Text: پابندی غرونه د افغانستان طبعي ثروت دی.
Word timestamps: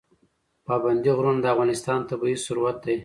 پابندی 0.67 1.11
غرونه 1.17 1.39
د 1.41 1.45
افغانستان 1.53 1.99
طبعي 2.09 2.35
ثروت 2.45 2.77
دی. 2.85 2.95